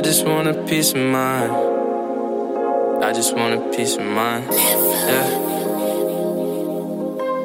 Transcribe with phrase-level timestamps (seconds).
[0.00, 1.52] I just want a peace of mind.
[3.04, 4.46] I just want a peace of mind.
[4.50, 5.28] Yeah.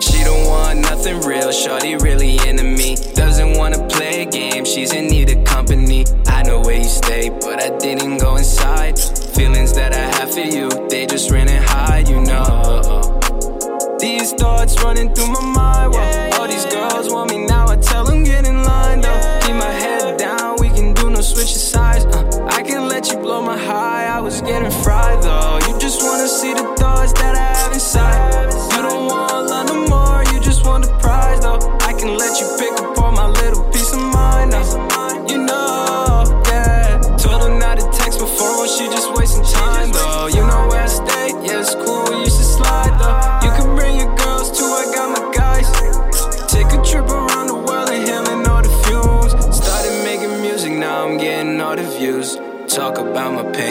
[0.00, 2.96] She don't want nothing real, shorty really into me.
[3.12, 6.06] Doesn't wanna play a game, she's in need of company.
[6.26, 8.98] I know where you stay, but I didn't go inside.
[8.98, 13.20] Feelings that I have for you, they just ran and hide, you know.
[14.00, 15.92] These thoughts running through my mind.
[15.92, 16.40] Whoa.
[16.40, 17.27] All these girls want
[24.58, 25.58] getting fried though.
[25.68, 28.52] You just wanna see the thoughts that I have inside.
[28.74, 29.67] You don't want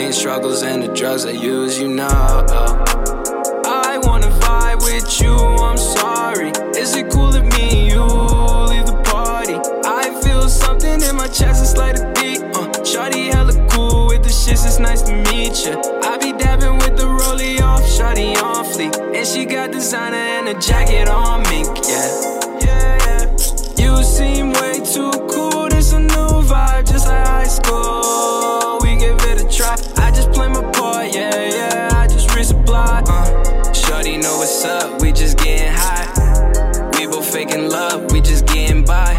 [0.08, 2.08] pain, struggles, and the drugs I use, you know.
[3.66, 6.52] I wanna vibe with you, I'm sorry.
[6.80, 8.04] Is it cool if me and you
[8.72, 9.56] leave the party?
[9.86, 12.42] I feel something in my chest, it's like a beat.
[12.56, 15.76] Uh, Shawty hella cool with the shits, it's nice to meet ya.
[16.04, 18.96] I be dabbing with the rollie off, Shawty on fleek.
[19.16, 21.88] And she got designer and a jacket on mink, yeah.
[21.88, 22.37] Yeah,
[30.18, 31.90] just play my part, yeah, yeah.
[31.94, 33.04] I just resupply.
[33.08, 36.08] Uh, Shorty know what's up, we just getting high.
[36.98, 39.14] We both faking love, we just getting by.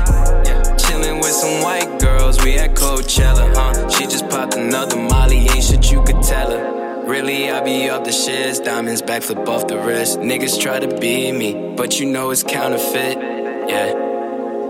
[0.45, 0.77] Yeah.
[0.77, 3.89] Chilling with some white girls, we at Coachella, huh?
[3.91, 7.07] She just popped another Molly, ain't shit you could tell her.
[7.07, 10.19] Really, I be off the shits, diamonds backflip off the wrist.
[10.19, 13.17] Niggas try to be me, but you know it's counterfeit,
[13.71, 13.95] yeah.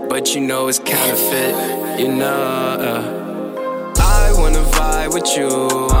[0.07, 2.75] But you know it's counterfeit, you know.
[2.87, 3.19] Uh.
[4.01, 5.49] I wanna vibe with you,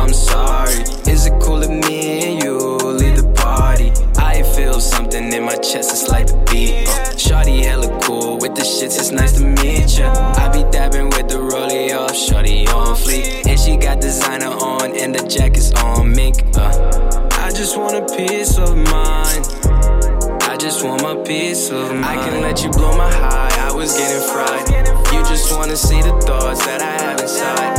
[0.09, 0.81] I'm sorry.
[1.05, 3.91] Is it cool if me and you leave the party?
[4.17, 6.89] I feel something in my chest, it's like the beat.
[6.89, 10.11] Uh, Shawty hella cool with the shits, it's nice to meet ya.
[10.35, 13.45] I be dabbing with the rollie off, Shawty on fleek.
[13.45, 16.41] And she got designer on, and the jacket's on mink.
[16.57, 19.45] Uh, I just want a peace of mind.
[20.49, 22.05] I just want my peace of mind.
[22.05, 25.13] I can let you blow my high, I was getting fried.
[25.13, 27.78] You just wanna see the thoughts that I have inside.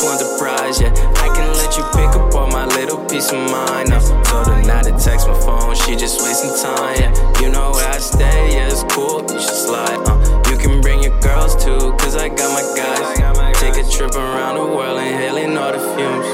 [0.00, 0.88] Just want the prize, yeah.
[1.20, 3.90] I can let you pick apart my little piece of mind.
[3.90, 7.40] Now, told her not to text my phone, she just wasting time, yeah.
[7.40, 10.50] You know where I stay, yeah, it's cool, you should slide, uh.
[10.50, 13.60] You can bring your girls too, cause I got my guys.
[13.60, 16.26] Take a trip around the world, inhaling all the fumes.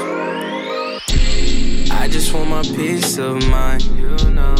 [1.91, 4.55] I just want my peace of mind, you know.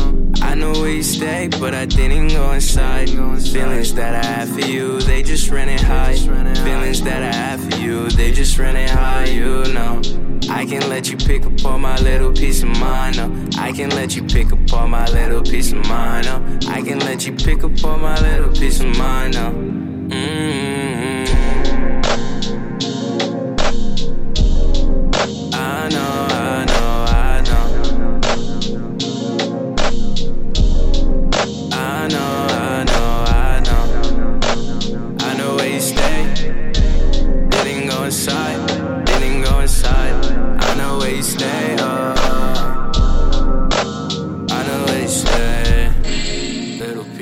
[0.98, 3.10] But I didn't go inside.
[3.10, 6.16] Feelings that I have for you, they just ran and high.
[6.16, 10.02] Feelings that I have for you, they just ran it high, you know.
[10.50, 13.18] I can let you pick apart my little piece of mind.
[13.18, 13.62] No.
[13.62, 16.26] I can let you pick apart my little piece of mind.
[16.26, 16.72] No.
[16.72, 19.36] I can let you pick apart my little piece of mind.
[19.36, 19.52] No.
[19.52, 20.67] Mm-hmm.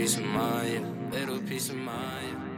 [0.06, 2.55] Piece of mind, little piece of mind.